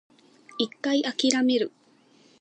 [0.57, 1.71] 一回諦める